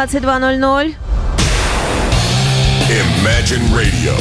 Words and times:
22.00. 0.00 0.94
Imagine 2.88 3.76
Radio. 3.76 4.14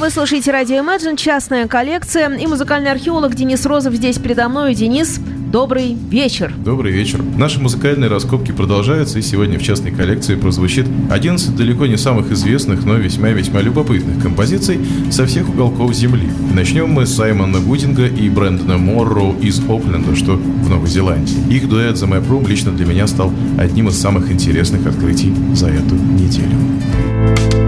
Вы 0.00 0.10
слушаете 0.10 0.50
радио 0.50 0.78
Imagine, 0.78 1.16
частная 1.16 1.68
коллекция 1.68 2.28
и 2.36 2.46
музыкальный 2.48 2.90
археолог 2.90 3.34
Денис 3.34 3.64
Розов 3.64 3.94
здесь 3.94 4.18
передо 4.18 4.48
мной. 4.48 4.74
Денис, 4.74 5.20
добрый 5.54 5.96
вечер. 6.10 6.52
Добрый 6.64 6.90
вечер. 6.90 7.22
Наши 7.22 7.60
музыкальные 7.60 8.10
раскопки 8.10 8.50
продолжаются, 8.50 9.20
и 9.20 9.22
сегодня 9.22 9.56
в 9.56 9.62
частной 9.62 9.92
коллекции 9.92 10.34
прозвучит 10.34 10.84
11 11.10 11.54
далеко 11.54 11.86
не 11.86 11.96
самых 11.96 12.32
известных, 12.32 12.84
но 12.84 12.94
весьма-весьма 12.94 13.60
любопытных 13.60 14.20
композиций 14.20 14.80
со 15.12 15.26
всех 15.26 15.48
уголков 15.48 15.94
Земли. 15.94 16.28
Начнем 16.52 16.90
мы 16.90 17.06
с 17.06 17.14
Саймона 17.14 17.60
Гудинга 17.60 18.08
и 18.08 18.28
Брэндона 18.28 18.78
Морроу 18.78 19.36
из 19.38 19.60
Окленда, 19.60 20.16
что 20.16 20.32
в 20.32 20.68
Новой 20.68 20.88
Зеландии. 20.88 21.36
Их 21.48 21.68
дуэт 21.68 21.94
The 21.94 22.08
Map 22.08 22.28
Room 22.28 22.48
лично 22.48 22.72
для 22.72 22.84
меня 22.84 23.06
стал 23.06 23.32
одним 23.56 23.86
из 23.86 23.96
самых 23.96 24.32
интересных 24.32 24.84
открытий 24.88 25.32
за 25.54 25.68
эту 25.68 25.94
неделю. 25.94 27.63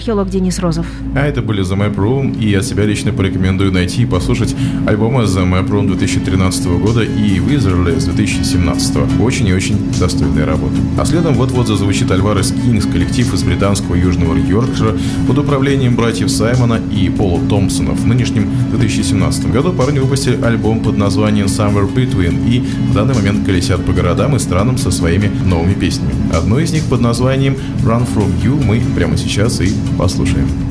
Археолог 0.00 0.30
Денис 0.30 0.58
Розов. 0.58 0.86
А 1.14 1.26
это 1.26 1.42
были 1.42 1.62
The 1.62 1.76
Map 1.76 1.94
Room, 1.94 2.40
и 2.40 2.48
я 2.48 2.62
себя 2.62 2.86
лично 2.86 3.12
порекомендую 3.12 3.70
найти 3.70 4.02
и 4.02 4.06
послушать 4.06 4.56
альбомы 4.86 5.24
The 5.24 5.44
Map 5.44 5.68
Room 5.68 5.88
2013 5.88 6.66
года 6.80 7.02
и 7.02 7.38
Wizardless 7.38 8.06
2017. 8.06 9.20
Очень 9.20 9.48
и 9.48 9.52
очень 9.52 9.76
достойная 10.00 10.46
работа. 10.46 10.72
А 10.96 11.04
следом 11.04 11.34
вот-вот 11.34 11.66
зазвучит 11.66 12.10
Альварес 12.10 12.50
Кингс, 12.50 12.86
коллектив 12.86 13.34
из 13.34 13.42
британского 13.42 13.94
Южного 13.94 14.36
Йоркшира 14.36 14.96
под 15.28 15.36
управлением 15.36 15.96
братьев 15.96 16.30
Саймона 16.30 16.80
и 16.90 17.10
Пола 17.10 17.38
Томпсона. 17.50 17.90
В 17.90 18.06
нынешнем 18.06 18.50
2017 18.70 19.52
году 19.52 19.74
парни 19.74 19.98
выпустили 19.98 20.42
альбом 20.42 20.80
под 20.80 20.96
названием 20.96 21.44
Somewhere 21.44 21.92
Between 21.94 22.48
и 22.48 22.60
в 22.60 22.94
данный 22.94 23.14
момент 23.14 23.44
колесят 23.44 23.84
по 23.84 23.92
городам 23.92 24.34
и 24.34 24.38
странам 24.38 24.78
со 24.78 24.90
своими 24.90 25.30
новыми 25.44 25.74
песнями. 25.74 26.14
Одну 26.32 26.58
из 26.58 26.72
них 26.72 26.84
под 26.84 27.02
названием 27.02 27.54
Run 27.84 28.08
From 28.14 28.32
You 28.42 28.64
мы 28.64 28.80
прямо 28.96 29.18
сейчас 29.18 29.60
и 29.60 29.74
послушаем. 30.00 30.69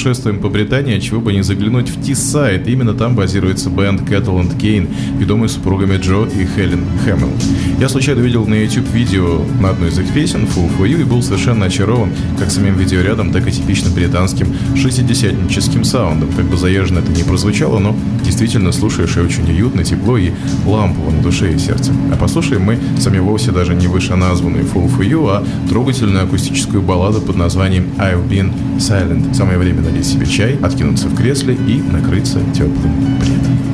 Путешествуем 0.00 0.40
по 0.40 0.48
Британии, 0.48 0.98
чего 0.98 1.20
бы 1.20 1.34
не 1.34 1.42
заглянуть 1.42 1.90
в 1.90 2.02
T-сайт. 2.02 2.66
Именно 2.66 2.94
там 2.94 3.14
базируется 3.14 3.68
бенд 3.68 4.00
Кэтланд 4.08 4.58
Кейн, 4.58 4.88
ведомый 5.18 5.50
супругами 5.50 5.98
Джо 5.98 6.24
и 6.24 6.46
Хелен 6.56 6.84
Хэмилл. 7.04 7.30
Я 7.78 7.86
случайно 7.90 8.20
видел 8.20 8.46
на 8.46 8.54
YouTube 8.54 8.90
видео 8.94 9.42
на 9.60 9.70
одну 9.70 9.88
из 9.88 9.98
их 9.98 10.10
песен 10.14 10.44
«Fool 10.44 10.70
for 10.78 10.88
You» 10.88 11.02
и 11.02 11.04
был 11.04 11.22
совершенно 11.22 11.66
очарован 11.66 12.12
как 12.38 12.50
самим 12.50 12.78
видеорядом, 12.78 13.30
так 13.30 13.46
и 13.46 13.52
типичным 13.52 13.92
британским 13.92 14.46
шестидесятническим 14.74 15.84
саундом. 15.84 16.30
Как 16.32 16.46
бы 16.46 16.56
заезженно 16.56 17.00
это 17.00 17.12
не 17.12 17.22
прозвучало, 17.22 17.78
но 17.78 17.94
действительно 18.24 18.72
слушаешь 18.72 19.18
и 19.18 19.20
очень 19.20 19.50
уютно, 19.50 19.84
тепло 19.84 20.16
и 20.16 20.30
лампово 20.64 21.10
на 21.10 21.20
душе 21.22 21.52
и 21.52 21.58
сердце. 21.58 21.92
А 22.10 22.16
послушаем 22.16 22.62
мы 22.62 22.78
сами 22.98 23.18
вовсе 23.18 23.50
даже 23.50 23.74
не 23.74 23.86
вышеназванный 23.86 24.60
«Fool 24.60 24.90
for 24.96 25.06
You», 25.06 25.28
а 25.28 25.44
трогательную 25.68 26.24
акустическую 26.24 26.80
балладу 26.80 27.20
под 27.20 27.36
названием 27.36 27.84
«I've 27.98 28.26
been 28.26 28.50
silent». 28.78 29.34
Самое 29.34 29.58
время 29.58 29.82
налить 29.90 30.06
себе 30.06 30.26
чай, 30.26 30.58
откинуться 30.62 31.08
в 31.08 31.16
кресле 31.16 31.54
и 31.54 31.80
накрыться 31.80 32.40
теплым 32.54 33.18
пледом. 33.20 33.69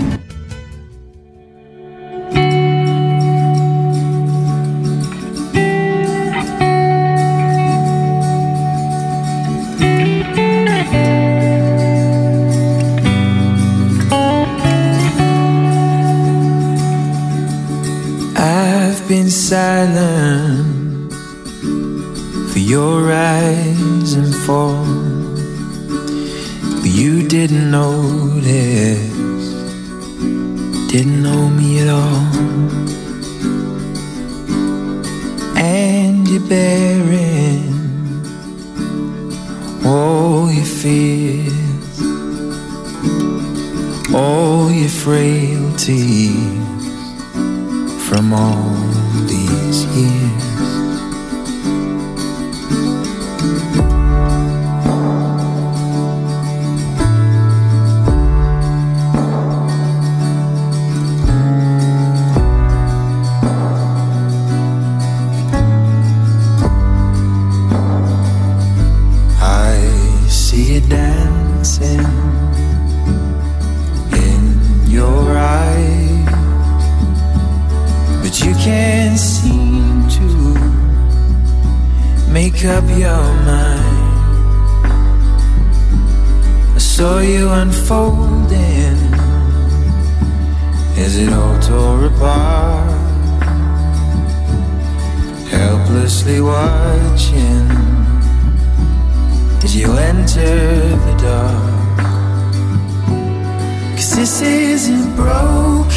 This 104.16 104.40
isn't 104.40 105.14
broken 105.14 105.90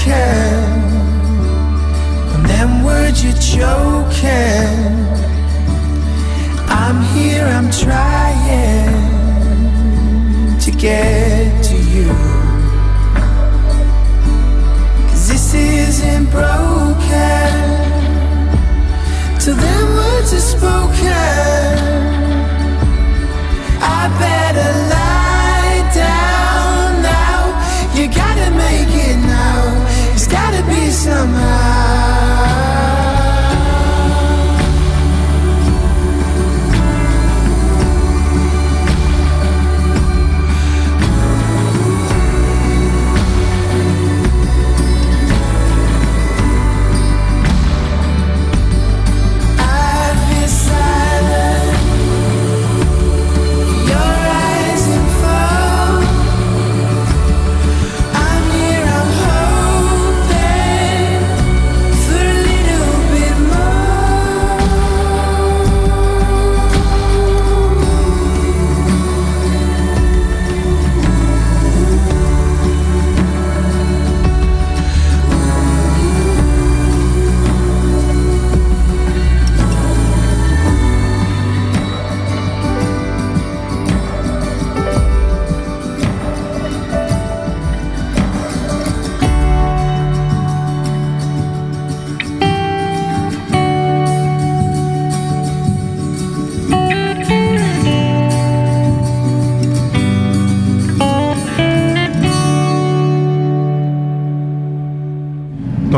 on 2.34 2.44
them 2.44 2.84
words 2.84 3.24
you're 3.24 3.32
joking. 3.32 5.08
I'm 6.68 7.02
here, 7.16 7.46
I'm 7.46 7.72
trying 7.72 8.90
to 10.60 10.72
get 10.72 11.64
to 11.64 11.78
you. 11.78 12.10
Cause 15.08 15.30
this 15.30 15.54
isn't 15.54 16.30
broken 16.30 17.52
till 19.40 19.56
them 19.56 19.96
words 19.96 20.34
are 20.34 20.48
spoken. 20.56 21.08
I 23.82 24.10
better 24.20 24.72
lie 24.90 25.29
somehow. 31.00 31.89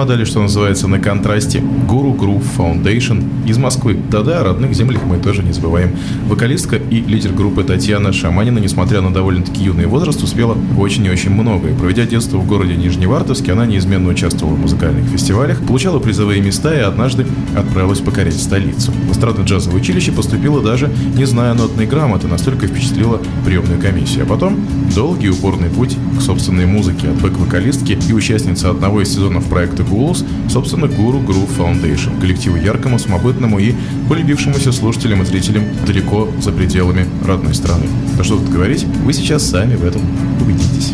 Далее, 0.01 0.25
что 0.25 0.41
называется, 0.41 0.89
на 0.89 0.99
контрасте 0.99 1.59
Guru 1.59 2.17
Groove 2.17 2.43
Foundation 2.57 3.23
из 3.47 3.57
Москвы. 3.57 3.97
Да-да, 4.09 4.41
о 4.41 4.43
родных 4.43 4.73
землях 4.73 5.03
мы 5.05 5.19
тоже 5.19 5.41
не 5.41 5.53
забываем. 5.53 5.95
Вокалистка 6.27 6.75
и 6.75 7.01
лидер 7.01 7.31
группы 7.31 7.63
Татьяна 7.63 8.11
Шаманина, 8.11 8.59
несмотря 8.59 8.99
на 9.01 9.13
довольно-таки 9.13 9.63
юный 9.63 9.85
возраст, 9.85 10.21
успела 10.21 10.57
очень 10.77 11.05
и 11.05 11.09
очень 11.09 11.29
многое. 11.29 11.73
Проведя 11.75 12.05
детство 12.05 12.39
в 12.39 12.47
городе 12.47 12.75
Нижневартовске, 12.75 13.53
она 13.53 13.65
неизменно 13.65 14.09
участвовала 14.09 14.55
в 14.55 14.59
музыкальных 14.59 15.05
фестивалях, 15.05 15.61
получала 15.65 15.99
призовые 15.99 16.41
места 16.41 16.75
и 16.75 16.79
однажды 16.79 17.25
отправилась 17.55 17.99
покорять 17.99 18.35
столицу. 18.35 18.91
В 18.91 19.11
эстрадно-джазовое 19.11 19.77
училище 19.77 20.11
поступила 20.11 20.61
даже 20.61 20.91
не 21.15 21.23
зная 21.23 21.53
нотной 21.53 21.85
грамоты, 21.85 22.27
настолько 22.27 22.67
впечатлила 22.67 23.21
приемную 23.45 23.79
комиссию. 23.79 24.23
А 24.23 24.27
потом 24.27 24.59
долгий 24.93 25.29
упорный 25.29 25.69
путь 25.69 25.95
к 26.17 26.21
собственной 26.21 26.65
музыке 26.65 27.07
от 27.07 27.21
бэк-вокалистки 27.21 27.97
и 28.09 28.13
участницы 28.13 28.65
одного 28.65 29.01
из 29.01 29.13
сезонов 29.13 29.45
проекта 29.45 29.83
«Гулус», 29.91 30.23
собственно, 30.49 30.85
Guru 30.85 31.23
Groove 31.25 31.57
Foundation, 31.57 32.19
коллективу 32.19 32.55
яркому, 32.55 32.97
самобытному 32.97 33.59
и 33.59 33.73
полюбившемуся 34.09 34.71
слушателям 34.71 35.21
и 35.21 35.25
зрителям 35.25 35.65
далеко 35.85 36.29
за 36.41 36.51
пределами 36.51 37.05
родной 37.25 37.53
страны. 37.53 37.85
Да 38.17 38.23
что 38.23 38.37
тут 38.37 38.49
говорить, 38.49 38.85
вы 39.05 39.13
сейчас 39.13 39.43
сами 39.43 39.75
в 39.75 39.85
этом 39.85 40.01
убедитесь. 40.41 40.93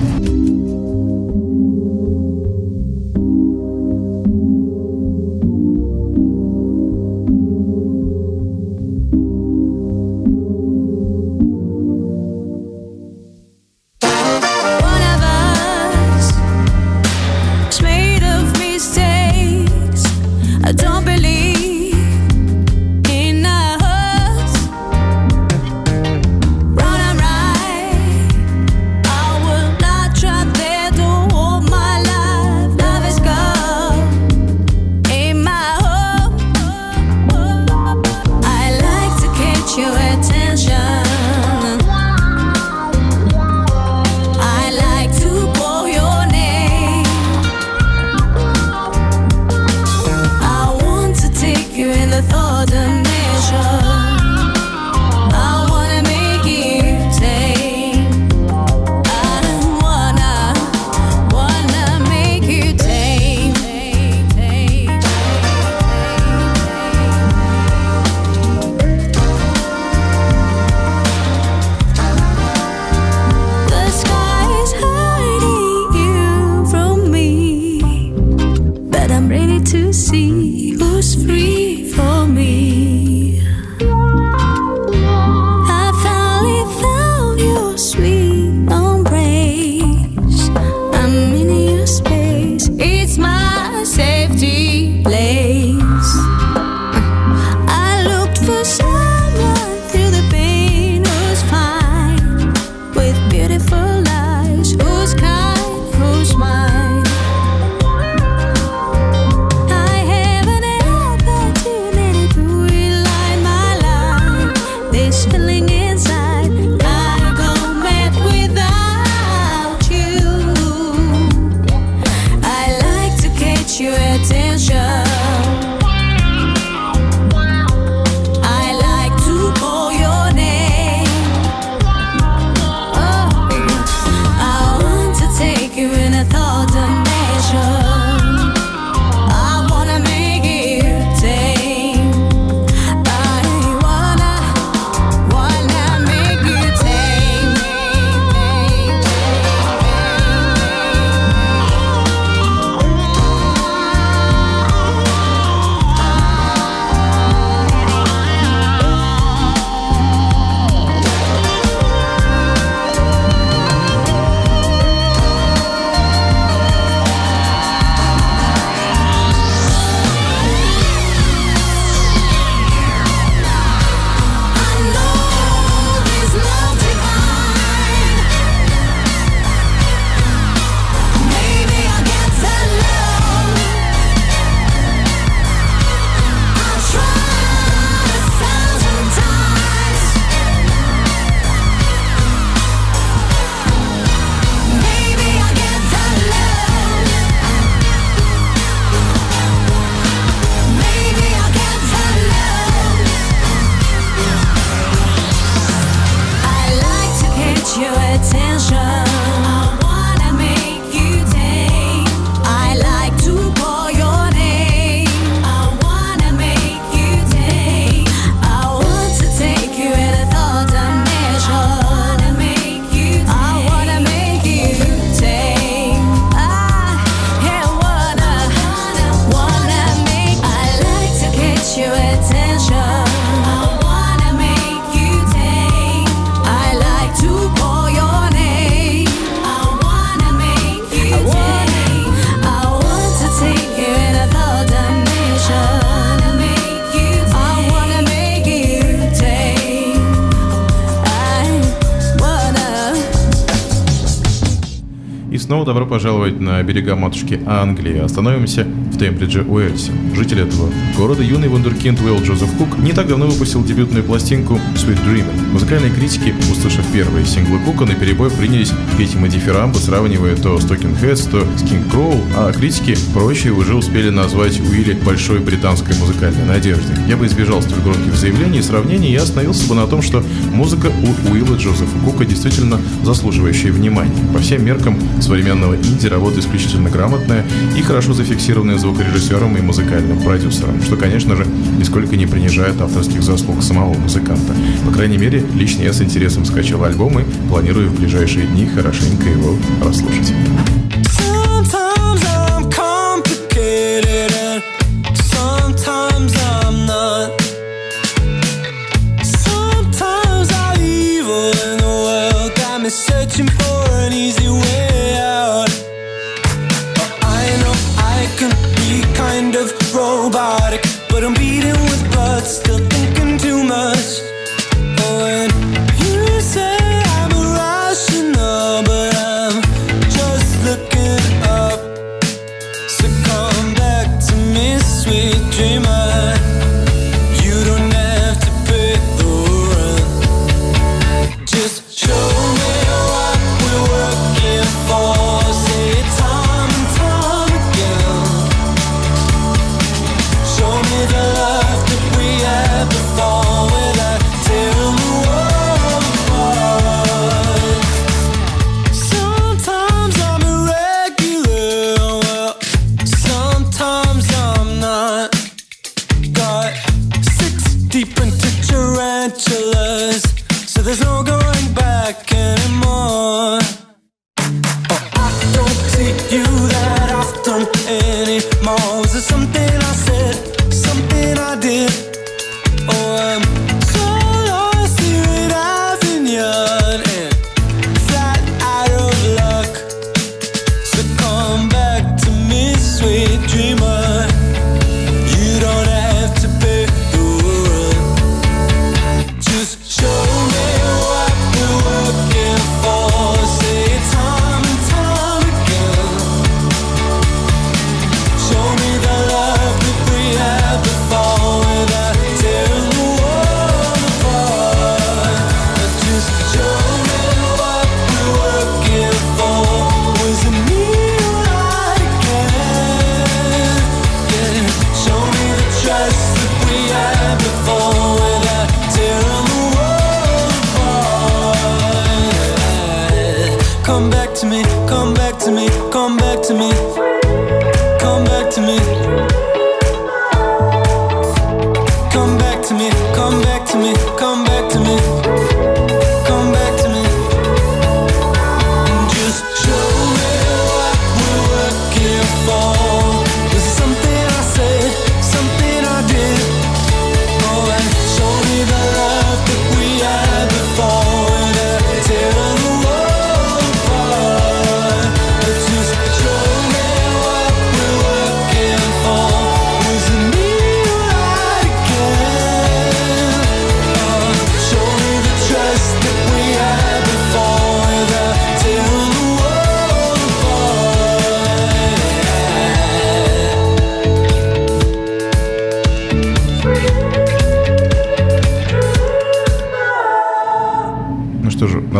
снова 255.48 255.66
добро 255.66 255.86
пожаловать 255.86 256.42
на 256.42 256.62
берега 256.62 256.98
матушки 256.98 257.40
Англии. 257.46 258.00
Остановимся 258.00 258.66
в 258.66 258.98
Тембридже, 258.98 259.44
Уэльсе. 259.44 259.94
Житель 260.14 260.42
этого 260.42 260.70
города 260.98 261.24
юный 261.24 261.48
вундеркинд 261.48 262.02
Уэлл 262.02 262.22
Джозеф 262.22 262.52
Кук 262.58 262.78
не 262.80 262.92
так 262.92 263.08
давно 263.08 263.28
выпустил 263.28 263.64
дебютную 263.64 264.04
пластинку 264.04 264.60
Sweet 264.76 265.00
Dreamer". 265.06 265.54
Музыкальные 265.54 265.94
критики, 265.94 266.36
услышав 266.52 266.86
первые 266.92 267.26
синглы 267.26 267.60
Кука, 267.60 267.86
на 267.86 267.96
перебой 267.96 268.30
принялись 268.30 268.74
петь 268.98 269.14
ему 269.14 269.28
дифирамбы, 269.28 269.80
сравнивая 269.80 270.36
то 270.36 270.60
с 270.60 270.66
Talking 270.66 271.02
Heads, 271.02 271.32
то 271.32 271.40
с 271.58 271.64
King 271.64 271.90
Crow, 271.90 272.22
а 272.36 272.52
критики 272.52 272.98
прочие 273.14 273.54
уже 273.54 273.74
успели 273.74 274.10
назвать 274.10 274.60
Уилли 274.60 274.98
большой 275.06 275.40
британской 275.40 275.96
музыкальной 275.96 276.44
надеждой. 276.44 276.98
Я 277.08 277.16
бы 277.16 277.26
избежал 277.26 277.62
столь 277.62 277.80
громких 277.84 278.16
заявлений 278.16 278.60
и 278.60 278.62
сравнений, 278.62 279.14
и 279.14 279.16
остановился 279.16 279.70
бы 279.70 279.76
на 279.76 279.88
том, 279.88 280.02
что 280.02 280.22
музыка 280.52 280.88
у 280.88 281.32
Уилла 281.32 281.56
Джозефа 281.56 281.98
Кука 282.04 282.26
действительно 282.26 282.82
заслуживающая 283.04 283.72
внимания. 283.72 284.12
По 284.34 284.40
всем 284.40 284.66
меркам 284.66 285.00
своей 285.22 285.37
современного 285.38 285.76
инди 285.76 286.08
работы 286.08 286.40
исключительно 286.40 286.90
грамотная 286.90 287.46
и 287.78 287.82
хорошо 287.84 288.14
зафиксированная 288.14 288.80
звукорежиссером 288.80 289.56
и 289.56 289.62
музыкальным 289.62 290.20
продюсером, 290.20 290.82
что, 290.82 290.96
конечно 290.98 291.36
же, 291.36 291.46
нисколько 291.78 292.16
не 292.16 292.26
принижает 292.26 292.82
авторских 292.82 293.22
заслуг 293.22 293.62
самого 293.62 293.94
музыканта. 293.94 294.56
По 294.84 294.92
крайней 294.92 295.20
мере, 295.20 295.46
лично 295.54 295.84
я 295.84 295.94
с 295.94 296.02
интересом 296.02 296.44
скачал 296.44 296.84
альбом 296.86 297.20
и 297.20 297.24
планирую 297.50 297.92
в 297.92 298.00
ближайшие 298.00 298.48
дни 298.48 298.66
хорошенько 298.66 299.30
его 299.30 299.56
прослушать. 299.80 300.34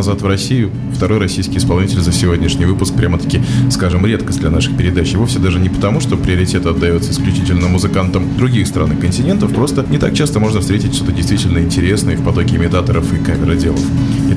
Назад 0.08 0.22
в 0.22 0.28
Россию. 0.28 0.72
Второй 0.96 1.20
российский 1.20 1.58
исполнитель 1.58 2.00
за 2.00 2.14
сегодняшний 2.14 2.66
выпуск 2.66 2.94
прямо-таки, 2.96 3.42
скажем, 3.70 4.06
редкость 4.06 4.40
для 4.40 4.50
наших 4.50 4.78
передач. 4.78 5.14
И 5.14 5.18
вовсе 5.18 5.40
даже 5.40 5.60
не 5.60 5.68
потому, 5.68 6.00
что 6.00 6.16
приоритет 6.16 6.66
отдается 6.66 7.12
исключительно 7.12 7.68
музыкантам 7.68 8.38
других 8.38 8.68
стран 8.68 8.94
и 8.94 8.96
континентов, 8.96 9.54
просто 9.54 9.86
не 9.90 9.98
так 9.98 10.14
часто 10.14 10.40
можно 10.40 10.62
встретить 10.62 10.96
что-то 10.96 11.12
действительно 11.12 11.60
интересное 11.60 12.16
в 12.16 12.24
потоке 12.24 12.56
имитаторов 12.56 13.12
и 13.14 13.18
камероделов. 13.18 13.82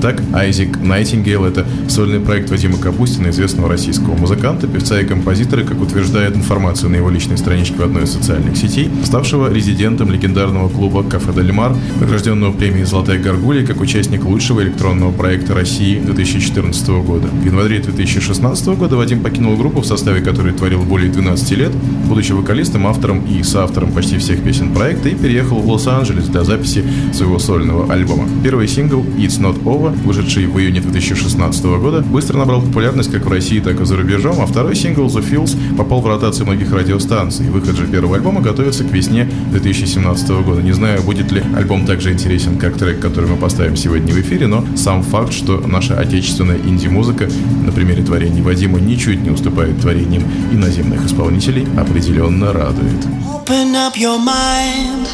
Итак, 0.01 0.23
Айзек 0.33 0.81
Найтингейл– 0.81 1.45
это 1.45 1.67
сольный 1.87 2.21
проект 2.21 2.49
Вадима 2.49 2.79
Капустина, 2.79 3.29
известного 3.29 3.69
российского 3.69 4.17
музыканта, 4.17 4.67
певца 4.67 4.99
и 4.99 5.05
композитора, 5.05 5.63
как 5.63 5.79
утверждает 5.79 6.35
информацию 6.35 6.89
на 6.89 6.97
его 6.97 7.11
личной 7.11 7.37
страничке 7.37 7.75
в 7.75 7.83
одной 7.83 8.05
из 8.05 8.13
социальных 8.13 8.57
сетей, 8.57 8.91
ставшего 9.05 9.53
резидентом 9.53 10.11
легендарного 10.11 10.71
клуба 10.71 11.03
«Кафе 11.03 11.35
Дель 11.35 11.53
Мар», 11.53 11.77
награжденного 12.01 12.51
премией 12.51 12.87
«Золотая 12.87 13.19
горгулья» 13.19 13.67
как 13.67 13.83
участник 13.83 14.25
лучшего 14.25 14.63
электронного 14.63 15.13
проекта 15.13 15.53
России 15.53 15.99
2014 15.99 16.89
года. 17.05 17.29
В 17.29 17.45
январе 17.45 17.81
2016 17.81 18.69
года 18.69 18.97
Вадим 18.97 19.21
покинул 19.21 19.55
группу, 19.59 19.83
в 19.83 19.87
составе 19.87 20.23
которой 20.23 20.55
творил 20.55 20.81
более 20.81 21.11
12 21.11 21.51
лет, 21.59 21.73
будучи 22.09 22.33
вокалистом, 22.33 22.87
автором 22.87 23.27
и 23.27 23.43
соавтором 23.43 23.93
почти 23.93 24.17
всех 24.17 24.43
песен 24.43 24.73
проекта, 24.73 25.11
и 25.11 25.15
переехал 25.15 25.59
в 25.59 25.69
Лос-Анджелес 25.69 26.25
для 26.25 26.43
записи 26.43 26.87
своего 27.13 27.39
сольного 27.39 27.93
альбома. 27.93 28.27
Первый 28.43 28.67
сингл 28.67 29.05
«It's 29.19 29.39
Not 29.39 29.63
Over», 29.65 29.90
вышедший 29.91 30.47
в 30.47 30.59
июне 30.59 30.81
2016 30.81 31.65
года, 31.65 32.01
быстро 32.01 32.39
набрал 32.39 32.63
популярность 32.63 33.11
как 33.11 33.27
в 33.27 33.29
России, 33.31 33.61
так 33.61 33.81
и 33.81 33.85
за 33.85 33.97
рубежом, 33.97 34.41
а 34.41 34.47
второй 34.47 34.75
сингл 34.75 35.07
«The 35.07 35.23
Feels» 35.29 35.57
попал 35.77 36.01
в 36.01 36.07
ротацию 36.07 36.47
многих 36.47 36.73
радиостанций. 36.73 37.49
Выход 37.51 37.77
же 37.77 37.87
первого 37.87 38.17
альбома 38.17 38.41
готовится 38.41 38.85
к 38.85 38.93
весне 38.93 39.29
2017 39.51 40.31
года. 40.45 40.63
Не 40.63 40.73
знаю, 40.73 41.03
будет 41.03 41.33
ли 41.33 41.43
альбом 41.57 41.87
так 41.87 42.01
же 42.01 42.13
интересен, 42.13 42.59
как 42.59 42.77
трек, 42.77 43.01
который 43.01 43.31
мы 43.31 43.37
поставим 43.37 43.77
сегодня 43.77 44.15
в 44.15 44.21
эфире, 44.21 44.47
но 44.47 44.65
сам 44.77 45.03
факт, 45.03 45.33
что 45.33 45.63
наша 45.67 45.99
отечественная 45.99 46.59
инди-музыка 46.59 47.29
на 47.65 47.73
примере 47.73 48.03
творений 48.03 48.43
Вадима 48.43 48.81
ничуть 48.81 49.23
не 49.23 49.31
уступает 49.31 49.81
творениям 49.81 50.23
иноземных 50.53 51.05
исполнителей, 51.07 51.67
определенно 51.77 52.53
радует. 52.53 53.07
Open 53.33 53.75
up 53.75 53.97
your 53.97 54.19
mind. 54.19 55.09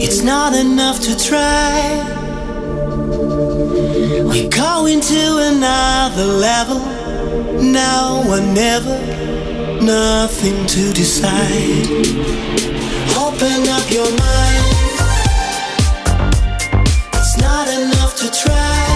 It's 0.00 0.22
not 0.22 0.54
enough 0.54 1.00
to 1.00 1.16
try. 1.16 2.17
We 3.18 4.48
go 4.48 4.86
into 4.86 5.38
another 5.50 6.24
level. 6.24 6.78
Now 7.60 8.22
or 8.28 8.40
never. 8.40 8.96
Nothing 9.82 10.64
to 10.66 10.92
decide. 10.92 11.86
Open 13.16 13.68
up 13.68 13.90
your 13.90 14.10
mind. 14.24 14.66
It's 17.14 17.36
not 17.38 17.66
enough 17.66 18.14
to 18.18 18.30
try. 18.30 18.87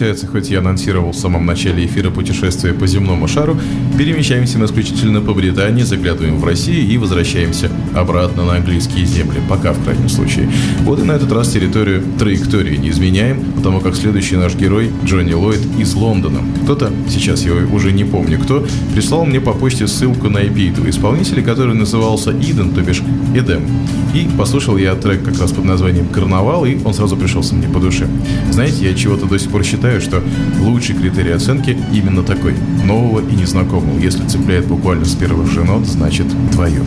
Получается, 0.00 0.26
хоть 0.26 0.48
я 0.48 0.60
анонсировал 0.60 1.12
в 1.12 1.16
самом 1.16 1.44
начале 1.44 1.84
эфира 1.84 2.08
путешествия 2.08 2.72
по 2.72 2.86
земному 2.86 3.28
шару, 3.28 3.58
перемещаемся 3.98 4.58
мы 4.58 4.64
исключительно 4.64 5.20
по 5.20 5.34
Британии, 5.34 5.82
заглядываем 5.82 6.38
в 6.38 6.44
Россию 6.46 6.88
и 6.88 6.96
возвращаемся 6.96 7.70
обратно 7.94 8.44
на 8.44 8.56
английские 8.56 9.04
земли, 9.04 9.40
пока 9.48 9.72
в 9.72 9.82
крайнем 9.82 10.08
случае. 10.08 10.50
Вот 10.80 11.00
и 11.00 11.02
на 11.02 11.12
этот 11.12 11.32
раз 11.32 11.48
территорию 11.48 12.02
траектории 12.18 12.76
не 12.76 12.90
изменяем, 12.90 13.44
потому 13.56 13.80
как 13.80 13.96
следующий 13.96 14.36
наш 14.36 14.54
герой 14.54 14.90
Джонни 15.04 15.32
Ллойд 15.32 15.60
из 15.78 15.94
Лондона. 15.94 16.40
Кто-то, 16.64 16.92
сейчас 17.08 17.44
я 17.44 17.52
уже 17.54 17.92
не 17.92 18.04
помню 18.04 18.38
кто, 18.38 18.66
прислал 18.94 19.24
мне 19.24 19.40
по 19.40 19.52
почте 19.52 19.86
ссылку 19.86 20.28
на 20.28 20.38
EP 20.38 20.72
этого 20.72 20.88
исполнителя, 20.88 21.42
который 21.42 21.74
назывался 21.74 22.32
Иден, 22.32 22.70
то 22.70 22.80
бишь 22.80 23.02
Эдем. 23.34 23.62
И 24.14 24.28
послушал 24.36 24.76
я 24.76 24.94
трек 24.94 25.24
как 25.24 25.38
раз 25.40 25.52
под 25.52 25.64
названием 25.64 26.08
«Карнавал», 26.08 26.64
и 26.64 26.78
он 26.84 26.94
сразу 26.94 27.16
пришелся 27.16 27.54
мне 27.54 27.68
по 27.68 27.78
душе. 27.78 28.08
Знаете, 28.50 28.88
я 28.88 28.94
чего-то 28.94 29.26
до 29.26 29.38
сих 29.38 29.50
пор 29.50 29.62
считаю, 29.64 30.00
что 30.00 30.22
лучший 30.60 30.96
критерий 30.96 31.30
оценки 31.30 31.78
именно 31.92 32.22
такой– 32.22 32.54
нового 32.84 33.20
и 33.20 33.34
незнакомого. 33.34 33.98
Если 33.98 34.26
цепляет 34.26 34.66
буквально 34.66 35.04
с 35.04 35.14
первых 35.14 35.50
же 35.50 35.64
нот, 35.64 35.86
значит 35.86 36.26
твое. 36.52 36.82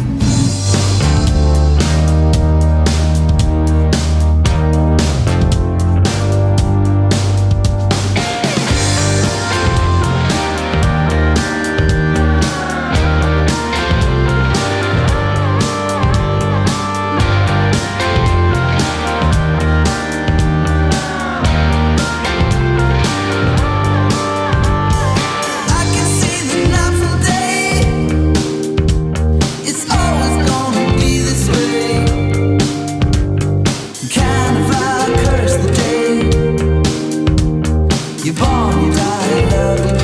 Did 38.74 38.98
I 38.98 39.50
love 39.52 39.98
you? 39.98 40.03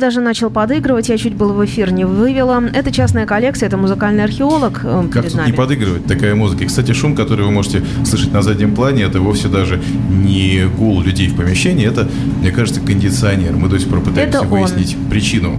Даже 0.00 0.20
начал 0.20 0.50
подыгрывать, 0.50 1.08
я 1.08 1.16
чуть 1.16 1.34
было 1.34 1.52
в 1.52 1.64
эфир 1.64 1.92
не 1.92 2.04
вывела. 2.04 2.60
Это 2.72 2.90
частная 2.90 3.26
коллекция, 3.26 3.68
это 3.68 3.76
музыкальный 3.76 4.24
археолог 4.24 4.80
э, 4.82 5.04
Как 5.12 5.30
тут 5.30 5.46
не 5.46 5.52
подыгрывать 5.52 6.06
такая 6.06 6.34
музыка? 6.34 6.64
И, 6.64 6.66
кстати, 6.66 6.92
шум, 6.92 7.14
который 7.14 7.44
вы 7.44 7.52
можете 7.52 7.84
слышать 8.04 8.32
на 8.32 8.42
заднем 8.42 8.74
плане, 8.74 9.04
это 9.04 9.20
вовсе 9.20 9.48
даже 9.48 9.80
не 10.10 10.64
гул 10.76 11.00
людей 11.02 11.28
в 11.28 11.36
помещении, 11.36 11.86
это, 11.86 12.08
мне 12.40 12.50
кажется, 12.50 12.80
кондиционер. 12.80 13.52
Мы 13.52 13.68
до 13.68 13.78
сих 13.78 13.88
пор 13.88 14.00
пытаемся 14.00 14.38
Это 14.38 14.40
он. 14.40 14.48
выяснить 14.48 14.96
причину. 15.08 15.56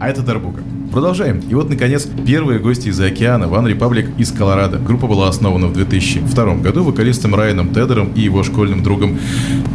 А 0.00 0.08
это 0.08 0.22
Дарбука. 0.22 0.60
Продолжаем. 0.94 1.40
И 1.50 1.54
вот, 1.56 1.68
наконец, 1.68 2.06
первые 2.24 2.60
гости 2.60 2.86
из 2.86 3.00
океана 3.00 3.46
One 3.46 3.66
Republic 3.68 4.16
из 4.16 4.30
Колорадо. 4.30 4.78
Группа 4.78 5.08
была 5.08 5.28
основана 5.28 5.66
в 5.66 5.72
2002 5.72 6.54
году 6.58 6.84
вокалистом 6.84 7.34
Райаном 7.34 7.70
Тедером 7.70 8.12
и 8.14 8.20
его 8.20 8.44
школьным 8.44 8.84
другом 8.84 9.18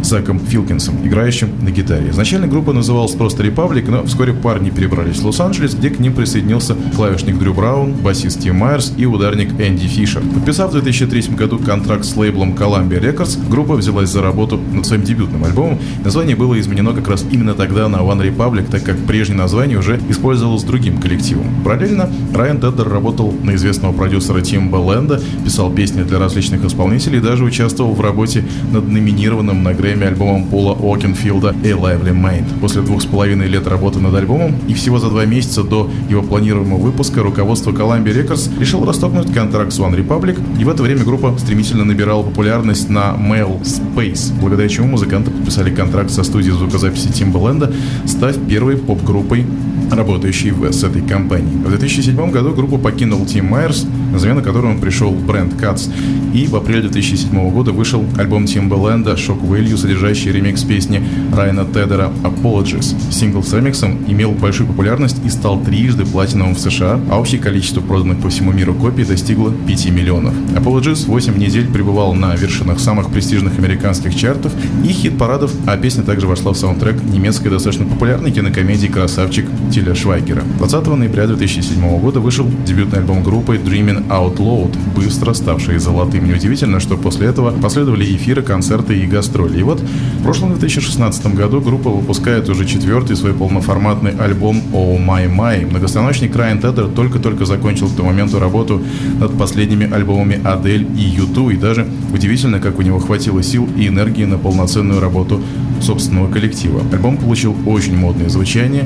Заком 0.02 0.40
Филкинсом, 0.40 1.06
играющим 1.06 1.50
на 1.62 1.72
гитаре. 1.72 2.12
Изначально 2.12 2.48
группа 2.48 2.72
называлась 2.72 3.12
просто 3.16 3.44
Republic, 3.44 3.92
но 3.92 4.06
вскоре 4.06 4.32
парни 4.32 4.70
перебрались 4.70 5.18
в 5.18 5.26
Лос-Анджелес, 5.26 5.76
где 5.76 5.90
к 5.90 6.00
ним 6.00 6.14
присоединился 6.14 6.78
клавишник 6.96 7.38
Дрю 7.38 7.54
Браун, 7.54 7.96
басист 7.96 8.40
Тим 8.40 8.56
Майерс 8.56 8.94
и 8.96 9.06
ударник 9.06 9.52
Энди 9.60 9.88
Фишер. 9.88 10.22
Подписав 10.22 10.70
в 10.70 10.82
2003 10.82 11.36
году 11.36 11.60
контракт 11.60 12.06
с 12.06 12.16
лейблом 12.16 12.54
Columbia 12.54 13.02
Records, 13.02 13.38
группа 13.50 13.76
взялась 13.76 14.10
за 14.10 14.22
работу 14.22 14.58
над 14.72 14.86
своим 14.86 15.04
дебютным 15.04 15.44
альбомом. 15.44 15.80
Название 16.02 16.38
было 16.38 16.58
изменено 16.58 16.94
как 16.94 17.10
раз 17.10 17.26
именно 17.30 17.56
тогда 17.56 17.90
на 17.90 17.98
One 17.98 18.22
Republic, 18.22 18.72
так 18.72 18.84
как 18.84 18.98
прежнее 19.00 19.38
название 19.38 19.78
уже 19.78 20.00
использовалось 20.08 20.64
другим 20.64 20.94
коллективом 20.94 21.09
коллективом. 21.10 21.48
Параллельно 21.64 22.10
Райан 22.34 22.60
Теддер 22.60 22.88
работал 22.88 23.34
на 23.44 23.56
известного 23.56 23.94
продюсера 23.94 24.42
Тимба 24.42 24.78
Лэнда, 24.78 25.20
писал 25.44 25.72
песни 25.72 26.04
для 26.04 26.20
различных 26.20 26.64
исполнителей 26.64 27.18
и 27.18 27.22
даже 27.22 27.44
участвовал 27.44 27.94
в 27.94 28.02
работе 28.02 28.46
над 28.72 28.88
номинированным 28.88 29.64
на 29.64 29.74
Грэмми 29.74 30.06
альбомом 30.06 30.46
Пола 30.46 30.78
Окенфилда 30.80 31.50
«A 31.64 31.72
Lively 31.72 32.14
Mind». 32.14 32.46
После 32.62 32.82
двух 32.82 33.02
с 33.02 33.06
половиной 33.06 33.48
лет 33.48 33.68
работы 33.68 34.00
над 34.00 34.14
альбомом 34.14 34.56
и 34.68 34.74
всего 34.74 35.00
за 35.00 35.10
два 35.10 35.26
месяца 35.26 35.64
до 35.64 35.90
его 36.10 36.22
планируемого 36.22 36.80
выпуска 36.80 37.24
руководство 37.24 37.72
Columbia 37.72 38.14
Records 38.14 38.60
решил 38.60 38.86
расторгнуть 38.86 39.34
контракт 39.34 39.74
с 39.74 39.80
One 39.80 39.96
Republic, 39.96 40.38
и 40.60 40.64
в 40.64 40.70
это 40.70 40.84
время 40.84 41.04
группа 41.04 41.36
стремительно 41.40 41.86
набирала 41.86 42.22
популярность 42.22 42.90
на 42.90 43.16
Mail 43.18 43.62
Space, 43.64 44.32
благодаря 44.40 44.70
чему 44.70 44.90
музыканты 44.90 45.32
подписали 45.32 45.74
контракт 45.74 46.12
со 46.12 46.24
студией 46.24 46.54
звукозаписи 46.54 47.08
Timbaland, 47.08 47.74
став 48.06 48.36
первой 48.48 48.78
поп-группой 48.78 49.46
работающий 49.92 50.52
в, 50.52 50.72
с 50.72 50.84
этой 50.84 51.02
компанией. 51.02 51.58
В 51.64 51.70
2007 51.70 52.32
году 52.32 52.54
группу 52.54 52.78
покинул 52.78 53.26
Тим 53.26 53.48
Майерс, 53.48 53.86
на 54.12 54.20
замену 54.20 54.42
которому 54.42 54.80
пришел 54.80 55.12
Брэнд 55.12 55.56
Катс. 55.56 55.88
И 56.34 56.48
в 56.48 56.56
апреле 56.56 56.82
2007 56.82 57.52
года 57.52 57.72
вышел 57.72 58.04
альбом 58.18 58.46
Timbaland 58.46 59.06
«Shock 59.16 59.42
Value», 59.42 59.78
содержащий 59.78 60.32
ремикс 60.32 60.64
песни 60.64 61.02
Райана 61.36 61.66
Тедера 61.66 62.12
«Apologies». 62.24 62.96
Сингл 63.12 63.44
с 63.44 63.54
ремиксом 63.54 63.98
имел 64.08 64.32
большую 64.32 64.68
популярность 64.68 65.18
и 65.26 65.30
стал 65.30 65.60
трижды 65.60 66.06
платиновым 66.06 66.56
в 66.56 66.60
США, 66.60 67.00
а 67.10 67.20
общее 67.20 67.42
количество 67.42 67.82
проданных 67.82 68.20
по 68.20 68.30
всему 68.30 68.52
миру 68.52 68.74
копий 68.74 69.04
достигло 69.04 69.52
5 69.68 69.90
миллионов. 69.92 70.34
«Apologies» 70.56 71.06
8 71.08 71.38
недель 71.38 71.68
пребывал 71.68 72.14
на 72.14 72.36
вершинах 72.36 72.80
самых 72.80 73.10
престижных 73.10 73.58
американских 73.58 74.16
чартов 74.16 74.52
и 74.84 74.88
хит-парадов, 74.90 75.52
а 75.66 75.78
песня 75.78 76.04
также 76.04 76.28
вошла 76.28 76.54
в 76.54 76.58
саундтрек 76.58 77.02
немецкой 77.04 77.50
достаточно 77.50 77.86
популярной 77.86 78.32
кинокомедии 78.32 78.88
«Красавчик» 78.88 79.46
Тиля 79.80 79.96
Швайгера. 79.96 80.44
20 80.58 80.88
ноября 80.88 81.26
2007 81.26 82.00
года 82.02 82.20
вышел 82.20 82.46
дебютный 82.66 83.00
альбом 83.00 83.24
группы 83.24 83.56
Dreaming 83.56 84.10
Out 84.10 84.36
Loud, 84.36 84.76
быстро 84.94 85.34
ставший 85.34 85.80
золотым. 85.80 86.28
Неудивительно, 86.28 86.82
что 86.82 86.98
после 86.98 87.28
этого 87.28 87.52
последовали 87.52 88.04
эфиры, 88.04 88.42
концерты 88.42 89.00
и 89.00 89.08
гастроли. 89.08 89.60
И 89.60 89.64
вот 89.64 89.80
в 89.80 90.24
прошлом 90.24 90.50
2016 90.50 91.34
году 91.34 91.62
группа 91.62 91.90
выпускает 91.90 92.50
уже 92.50 92.66
четвертый 92.66 93.16
свой 93.16 93.34
полноформатный 93.34 94.12
альбом 94.20 94.62
Oh 94.74 94.98
My 94.98 95.34
My. 95.34 95.66
Многостаночник 95.66 96.36
Райан 96.36 96.60
Теддер 96.60 96.88
только-только 96.88 97.46
закончил 97.46 97.88
к 97.88 97.96
тому 97.96 98.10
моменту 98.10 98.38
работу 98.38 98.82
над 99.18 99.38
последними 99.38 99.90
альбомами 99.90 100.42
Адель 100.44 100.88
и 100.98 101.04
Юту, 101.04 101.52
и 101.52 101.56
даже 101.56 101.88
удивительно, 102.14 102.60
как 102.60 102.80
у 102.80 102.82
него 102.82 103.00
хватило 103.00 103.42
сил 103.42 103.70
и 103.78 103.88
энергии 103.88 104.26
на 104.26 104.38
полноценную 104.38 105.00
работу 105.00 105.42
собственного 105.82 106.30
коллектива. 106.30 106.82
Альбом 106.92 107.18
получил 107.18 107.56
очень 107.66 107.96
модное 107.96 108.28
звучание, 108.28 108.86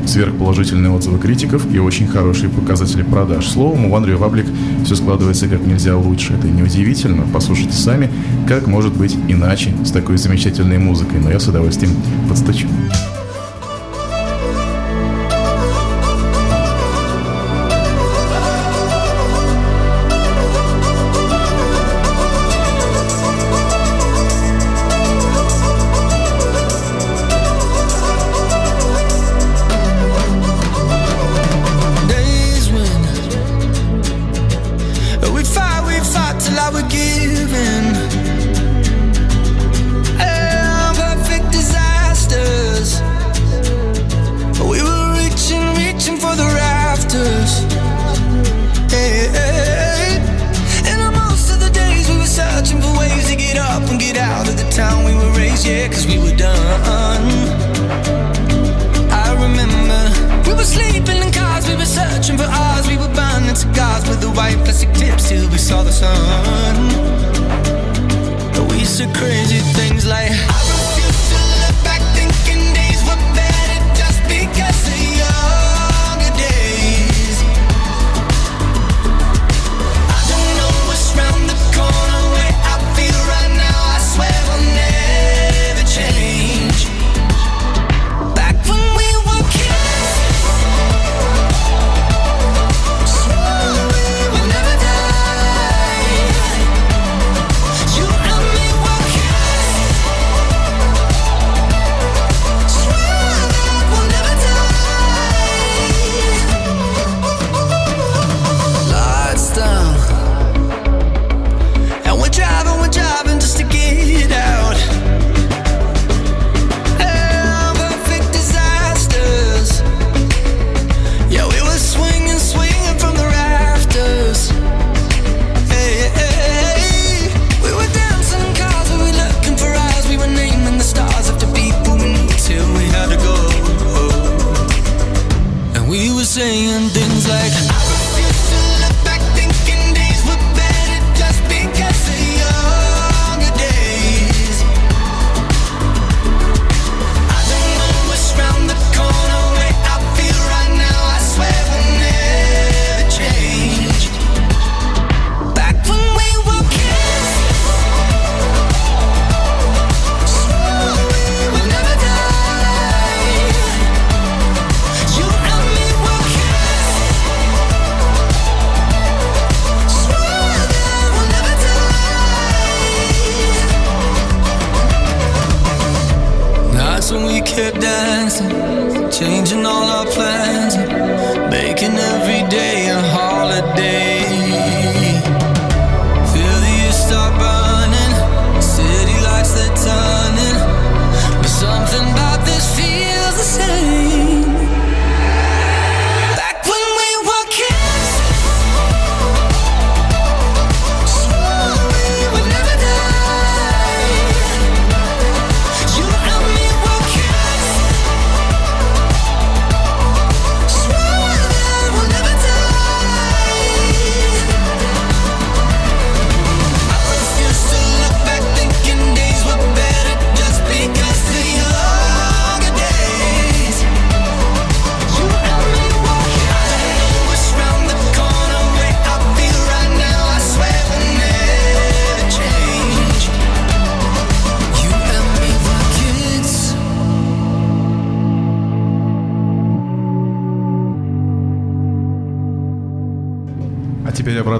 сверхположительные 0.83 0.91
отзывы 0.91 1.19
критиков 1.19 1.73
и 1.73 1.79
очень 1.79 2.07
хорошие 2.07 2.49
показатели 2.49 3.03
продаж. 3.03 3.47
Словом, 3.47 3.85
у 3.85 3.95
One 3.95 4.05
Republic 4.05 4.47
все 4.83 4.95
складывается 4.95 5.47
как 5.47 5.61
нельзя 5.61 5.97
лучше. 5.97 6.33
Это 6.33 6.47
неудивительно. 6.47 7.23
Послушайте 7.31 7.73
сами, 7.73 8.09
как 8.47 8.67
может 8.67 8.93
быть 8.93 9.15
иначе 9.27 9.73
с 9.85 9.91
такой 9.91 10.17
замечательной 10.17 10.77
музыкой. 10.77 11.19
Но 11.21 11.31
я 11.31 11.39
с 11.39 11.47
удовольствием 11.47 11.91
подстучу. 12.27 12.67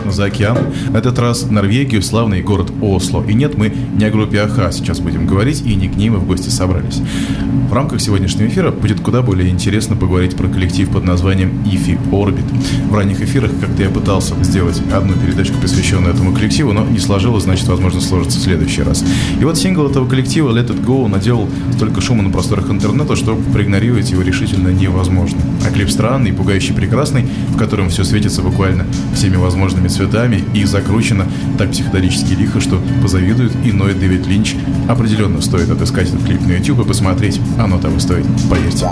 Обратно 0.04 0.12
за 0.12 0.26
океан. 0.26 0.58
На 0.90 0.98
этот 0.98 1.18
раз 1.20 1.50
Норвегию, 1.50 2.02
славный 2.02 2.42
город 2.42 2.72
Осло. 2.82 3.24
И 3.28 3.34
нет, 3.34 3.58
мы 3.58 3.74
не 3.96 4.06
о 4.06 4.12
группе 4.12 4.40
Аха 4.40 4.72
сейчас 4.72 5.00
будем 5.00 5.26
говорить, 5.26 5.62
и 5.66 5.76
не 5.76 5.88
к 5.88 5.96
ней 5.96 6.10
мы 6.10 6.18
в 6.18 6.28
гости 6.28 6.50
собрались. 6.50 7.02
В 7.70 7.74
рамках 7.74 8.02
сегодняшнего 8.02 8.48
эфира 8.48 8.72
будет 8.72 9.00
куда 9.00 9.22
более 9.22 9.50
интересно 9.50 9.96
поговорить 9.96 10.36
про 10.36 10.48
коллектив 10.48 10.90
под 10.90 11.06
названием 11.06 11.64
Ифи 11.66 11.98
Орбит. 12.12 12.46
В 12.90 12.94
ранних 12.94 13.22
эфирах 13.22 13.52
как-то 13.60 13.84
я 13.84 13.90
пытался 13.90 14.36
сделать 14.44 14.82
одну 14.94 15.14
передачку, 15.14 15.58
посвященную 15.62 16.14
этому 16.14 16.34
коллективу, 16.34 16.74
но 16.74 16.86
не 16.86 17.00
сложилось, 17.00 17.44
значит, 17.44 17.68
возможно, 17.68 18.02
сложится 18.02 18.40
в 18.40 18.42
следующий 18.42 18.84
раз. 18.84 19.04
И 19.40 19.46
вот 19.46 19.58
сингл 19.58 19.90
этого 19.90 20.08
коллектива 20.08 20.52
Let 20.52 20.68
It 20.68 20.86
Go 20.86 21.08
наделал 21.08 21.48
столько 21.76 22.02
шума 22.02 22.24
на 22.24 22.30
просторах 22.30 22.70
интернета, 22.70 23.16
что 23.16 23.36
проигнорировать 23.54 24.12
его 24.12 24.22
решительно 24.22 24.70
невозможно. 24.70 25.40
А 25.66 25.72
клип 25.72 25.90
странный, 25.90 26.34
пугающий 26.34 26.74
прекрасный, 26.74 27.26
в 27.50 27.58
котором 27.58 27.90
все 27.90 28.04
светится 28.04 28.42
буквально 28.42 28.86
всеми 29.16 29.38
возможными 29.38 29.88
цветами 29.94 30.44
и 30.54 30.66
закручено 30.66 31.26
так 31.58 31.72
психоделически 31.72 32.34
лихо, 32.34 32.60
что 32.60 32.82
позавидует 33.02 33.54
иной 33.64 33.94
Дэвид 33.94 34.28
Линч. 34.28 34.56
Определенно 34.88 35.42
стоит 35.42 35.70
отыскать 35.70 36.10
этот 36.10 36.26
клип 36.26 36.42
на 36.42 36.54
YouTube 36.54 36.82
и 36.82 36.88
посмотреть. 36.88 37.40
Оно 37.58 37.80
того 37.80 38.00
стоит, 38.00 38.26
поверьте. 38.50 38.88